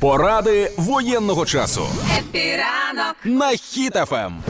Поради 0.00 0.70
воєнного 0.76 1.46
часу 1.46 1.86
Happy 2.18 2.67
ранок 2.67 3.16
на 3.24 3.48
Хіт 3.50 4.03
FM. 4.03 4.42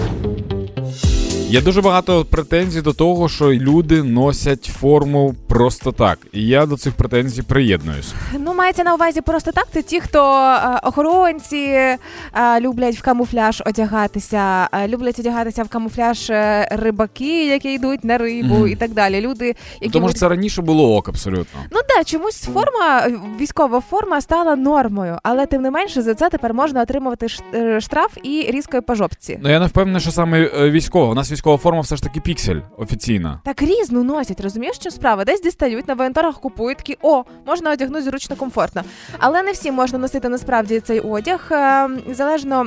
Є 1.50 1.60
дуже 1.60 1.80
багато 1.82 2.24
претензій 2.24 2.80
до 2.80 2.92
того, 2.92 3.28
що 3.28 3.52
люди 3.52 4.02
носять 4.02 4.64
форму 4.64 5.34
просто 5.48 5.92
так. 5.92 6.18
І 6.32 6.46
я 6.46 6.66
до 6.66 6.76
цих 6.76 6.94
претензій 6.94 7.42
приєднуюсь. 7.42 8.14
Ну, 8.38 8.54
мається 8.54 8.84
на 8.84 8.94
увазі 8.94 9.20
просто 9.20 9.52
так. 9.52 9.66
Це 9.72 9.82
ті, 9.82 10.00
хто 10.00 10.34
е, 10.34 10.80
охоронці 10.82 11.56
е, 11.56 11.98
люблять 12.60 12.96
в 12.96 13.02
камуфляж 13.02 13.62
одягатися, 13.66 14.68
е, 14.72 14.88
люблять 14.88 15.18
одягатися 15.18 15.62
в 15.62 15.68
камуфляж 15.68 16.30
е, 16.30 16.68
рибаки, 16.70 17.46
які 17.46 17.72
йдуть 17.72 18.04
на 18.04 18.18
рибу 18.18 18.54
Мгм. 18.54 18.68
і 18.68 18.76
так 18.76 18.90
далі. 18.90 19.20
Люди, 19.20 19.54
які 19.80 19.92
Тому 19.92 20.08
що 20.08 20.18
це 20.18 20.28
раніше 20.28 20.62
було 20.62 20.96
ок 20.96 21.08
абсолютно. 21.08 21.60
Ну 21.70 21.80
да, 21.96 22.04
чомусь 22.04 22.40
форма, 22.40 23.06
військова 23.40 23.80
форма 23.80 24.20
стала 24.20 24.56
нормою, 24.56 25.18
але 25.22 25.46
тим 25.46 25.62
не 25.62 25.70
менше 25.70 26.02
за 26.02 26.14
це 26.14 26.30
тепер 26.30 26.54
можна 26.54 26.82
отримувати 26.82 27.26
е, 27.54 27.80
штраф 27.80 28.16
і 28.22 28.46
різкою 28.50 28.82
по 28.82 28.94
жопці. 28.94 29.38
Ну 29.42 29.50
я 29.50 29.60
не 29.60 29.66
впевнений, 29.66 30.00
що 30.00 30.10
саме 30.10 30.50
е, 30.58 30.70
військова. 30.70 31.06
У 31.10 31.14
нас 31.14 31.30
військова 31.38 31.56
форма 31.56 31.80
все 31.80 31.96
ж 31.96 32.02
таки 32.02 32.20
піксель 32.20 32.60
офіційна. 32.78 33.40
Так 33.44 33.62
різну 33.62 34.04
носять, 34.04 34.40
розумієш, 34.40 34.76
що 34.76 34.90
справа? 34.90 35.24
Десь 35.24 35.40
дістають 35.40 35.88
на 35.88 35.94
воєнторгах 35.94 36.40
купують 36.40 36.78
такі, 36.78 36.96
о, 37.02 37.24
можна 37.46 37.72
одягнути 37.72 38.02
зручно 38.02 38.36
комфортно. 38.36 38.82
Але 39.18 39.42
не 39.42 39.52
всі 39.52 39.72
можна 39.72 39.98
носити 39.98 40.28
насправді 40.28 40.80
цей 40.80 41.00
одяг. 41.00 41.48
Е, 41.52 41.88
залежно. 42.10 42.66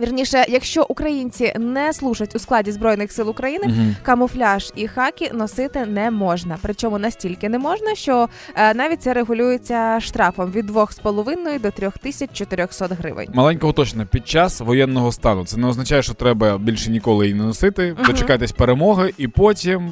Вірніше, 0.00 0.44
якщо 0.48 0.86
українці 0.88 1.52
не 1.58 1.92
служать 1.92 2.36
у 2.36 2.38
складі 2.38 2.72
збройних 2.72 3.12
сил 3.12 3.30
України, 3.30 3.66
Мгм. 3.66 3.96
камуфляж 4.02 4.72
і 4.76 4.88
хаки 4.88 5.30
носити 5.34 5.86
не 5.86 6.10
можна. 6.10 6.58
Причому 6.62 6.98
настільки 6.98 7.48
не 7.48 7.58
можна, 7.58 7.94
що 7.94 8.28
е, 8.54 8.74
навіть 8.74 9.02
це 9.02 9.14
регулюється 9.14 10.00
штрафом 10.00 10.50
від 10.52 10.70
2,5 10.70 11.60
до 11.60 11.70
3400 11.70 12.86
гривень. 12.94 13.28
Маленьке 13.34 13.66
уточнення. 13.66 14.06
Під 14.12 14.28
час 14.28 14.60
воєнного 14.60 15.12
стану 15.12 15.44
це 15.44 15.56
не 15.56 15.66
означає, 15.66 16.02
що 16.02 16.14
треба 16.14 16.58
більше 16.58 16.90
ніколи 16.90 17.26
її 17.26 17.38
не 17.38 17.44
носити, 17.44 17.94
Мгм. 17.98 18.04
дочекайтесь 18.06 18.52
перемоги 18.52 19.12
і 19.18 19.28
потім 19.28 19.90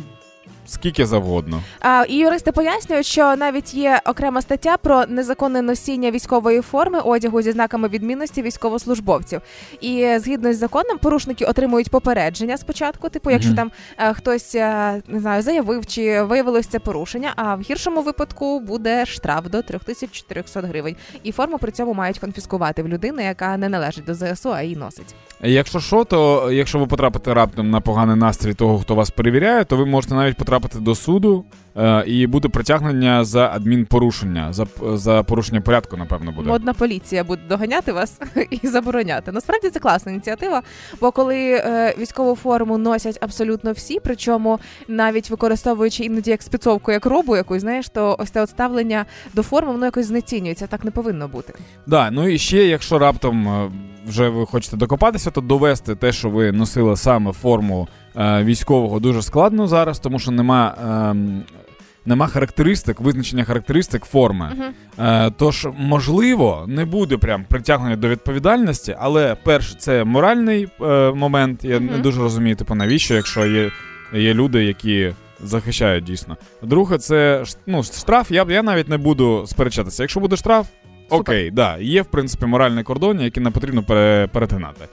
скільки 0.68 1.06
завгодно. 1.06 1.62
А, 1.80 2.04
і 2.08 2.16
юристи 2.16 2.52
пояснюють, 2.52 3.06
що 3.06 3.36
навіть 3.36 3.74
є 3.74 4.00
окрема 4.06 4.42
стаття 4.42 4.76
про 4.76 5.06
незаконне 5.06 5.62
носіння 5.62 6.10
військової 6.10 6.60
форми 6.60 6.98
одягу 6.98 7.42
зі 7.42 7.52
знаками 7.52 7.88
відмінності 7.88 8.42
військовослужбовців. 8.42 9.40
І 9.80 10.18
згідно 10.18 10.52
з 10.52 10.56
законом, 10.56 10.98
порушники 10.98 11.44
отримують 11.44 11.90
попередження 11.90 12.56
спочатку. 12.56 13.08
Типу, 13.08 13.30
якщо 13.30 13.48
Мгм. 13.50 13.56
там 13.56 13.70
е, 13.98 14.14
хтось 14.14 14.54
е, 14.54 15.02
не 15.08 15.20
знаю, 15.20 15.42
заявив 15.42 15.86
чи 15.86 16.22
виявилось 16.22 16.66
це 16.66 16.78
порушення. 16.78 17.32
А 17.36 17.54
в 17.54 17.60
гіршому 17.60 18.02
випадку 18.02 18.60
буде 18.60 19.06
штраф 19.06 19.46
до 19.46 19.62
3400 19.62 20.60
гривень. 20.60 20.96
І 21.22 21.32
форму 21.32 21.58
при 21.58 21.72
цьому 21.72 21.94
мають 21.94 22.18
конфіскувати 22.18 22.82
в 22.82 22.88
людини, 22.88 23.24
яка 23.24 23.56
не 23.56 23.68
належить 23.68 24.04
до 24.04 24.14
ЗСУ, 24.14 24.52
а 24.52 24.62
її 24.62 24.76
носить. 24.76 25.14
Якщо 25.42 25.80
що, 25.80 26.04
то 26.04 26.48
якщо 26.52 26.78
ви 26.78 26.86
потрапите 26.86 27.34
раптом 27.34 27.70
на 27.70 27.80
поганий 27.80 28.16
настрій 28.16 28.54
того, 28.54 28.78
хто 28.78 28.94
вас 28.94 29.10
перевіряє, 29.10 29.64
то 29.64 29.76
ви 29.76 29.86
можете 29.86 30.14
навіть 30.14 30.36
потрапити 30.36 30.57
до 30.74 30.94
суду 30.94 31.44
е, 31.76 32.04
і 32.06 32.26
буде 32.26 32.48
притягнення 32.48 33.24
за 33.24 33.50
адмінпорушення, 33.54 34.52
за, 34.52 34.66
за 34.94 35.22
порушення 35.22 35.60
порядку, 35.60 35.96
напевно, 35.96 36.32
буде. 36.32 36.48
Модна 36.48 36.74
поліція 36.74 37.24
буде 37.24 37.42
доганяти 37.48 37.92
вас 37.92 38.20
і 38.50 38.66
забороняти. 38.66 39.32
Насправді 39.32 39.70
це 39.70 39.80
класна 39.80 40.12
ініціатива. 40.12 40.62
Бо 41.00 41.12
коли 41.12 41.36
е, 41.36 41.94
військову 41.98 42.36
форму 42.36 42.78
носять 42.78 43.18
абсолютно 43.20 43.72
всі, 43.72 44.00
причому 44.04 44.58
навіть 44.88 45.30
використовуючи 45.30 46.04
іноді 46.04 46.30
як 46.30 46.42
спецовку, 46.42 46.92
як 46.92 47.06
робу 47.06 47.36
якусь, 47.36 47.60
знаєш, 47.60 47.88
то 47.88 48.16
ось 48.18 48.30
це 48.30 48.42
от 48.42 48.50
ставлення 48.50 49.04
до 49.34 49.42
форми 49.42 49.72
воно 49.72 49.84
якось 49.84 50.06
знецінюється. 50.06 50.66
Так 50.66 50.84
не 50.84 50.90
повинно 50.90 51.28
бути. 51.28 51.54
Да, 51.86 52.10
ну 52.10 52.28
і 52.28 52.38
ще, 52.38 52.66
якщо 52.66 52.98
раптом 52.98 53.48
е, 53.48 53.70
вже 54.06 54.28
ви 54.28 54.46
хочете 54.46 54.76
докопатися, 54.76 55.30
то 55.30 55.40
довести 55.40 55.94
те, 55.94 56.12
що 56.12 56.30
ви 56.30 56.52
носили 56.52 56.96
саме 56.96 57.32
форму 57.32 57.88
військового, 58.16 59.00
дуже 59.00 59.22
складно 59.22 59.68
зараз, 59.68 59.98
тому 59.98 60.18
що 60.18 60.30
нема. 60.30 60.74
ем, 61.10 61.42
Нема 62.06 62.26
характеристик, 62.26 63.00
визначення 63.00 63.44
характеристик 63.44 64.04
форми. 64.04 64.52
Е, 64.98 65.30
тож, 65.30 65.68
можливо, 65.78 66.64
не 66.68 66.84
буде 66.84 67.16
прям 67.16 67.44
притягнення 67.44 67.96
до 67.96 68.08
відповідальності, 68.08 68.96
але 68.98 69.34
перше, 69.34 69.74
це 69.78 70.04
моральний 70.04 70.68
е, 70.80 71.12
момент. 71.12 71.64
Я 71.64 71.80
не 71.80 71.98
дуже 71.98 72.20
розумію, 72.20 72.56
типу, 72.56 72.74
навіщо, 72.74 73.14
якщо 73.14 73.46
є, 73.46 73.70
є 74.12 74.34
люди, 74.34 74.64
які 74.64 75.12
захищають 75.44 76.04
дійсно. 76.04 76.36
Друге, 76.62 76.98
це 76.98 77.44
ну, 77.66 77.82
штраф. 77.82 78.30
Я, 78.30 78.46
я 78.48 78.62
навіть 78.62 78.88
не 78.88 78.96
буду 78.96 79.44
сперечатися. 79.46 80.02
Якщо 80.02 80.20
буде 80.20 80.36
штраф, 80.36 80.66
Супер. 81.02 81.20
окей, 81.20 81.50
да, 81.50 81.76
є 81.78 82.02
в 82.02 82.06
принципі 82.06 82.46
моральний 82.46 82.84
кордон, 82.84 83.20
який 83.20 83.42
не 83.42 83.50
потрібно 83.50 83.82
перетинати. 84.32 84.84